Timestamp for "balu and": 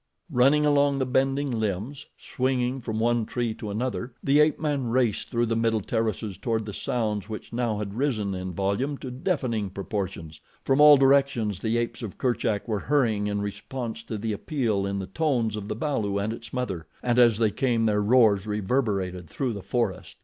15.75-16.33